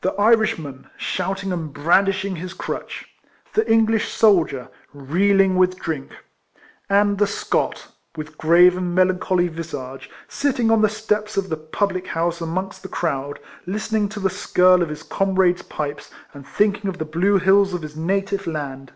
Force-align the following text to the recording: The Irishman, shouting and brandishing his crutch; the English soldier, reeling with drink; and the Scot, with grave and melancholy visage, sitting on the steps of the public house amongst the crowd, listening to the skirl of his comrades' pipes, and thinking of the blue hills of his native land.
The 0.00 0.12
Irishman, 0.14 0.88
shouting 0.96 1.52
and 1.52 1.72
brandishing 1.72 2.34
his 2.34 2.52
crutch; 2.52 3.06
the 3.54 3.64
English 3.70 4.08
soldier, 4.08 4.68
reeling 4.92 5.54
with 5.54 5.78
drink; 5.78 6.10
and 6.90 7.16
the 7.16 7.28
Scot, 7.28 7.86
with 8.16 8.36
grave 8.38 8.76
and 8.76 8.92
melancholy 8.92 9.46
visage, 9.46 10.10
sitting 10.26 10.68
on 10.72 10.82
the 10.82 10.88
steps 10.88 11.36
of 11.36 11.48
the 11.48 11.56
public 11.56 12.08
house 12.08 12.40
amongst 12.40 12.82
the 12.82 12.88
crowd, 12.88 13.38
listening 13.64 14.08
to 14.08 14.18
the 14.18 14.30
skirl 14.30 14.82
of 14.82 14.88
his 14.88 15.04
comrades' 15.04 15.62
pipes, 15.62 16.10
and 16.34 16.44
thinking 16.44 16.90
of 16.90 16.98
the 16.98 17.04
blue 17.04 17.38
hills 17.38 17.72
of 17.72 17.82
his 17.82 17.94
native 17.96 18.48
land. 18.48 18.92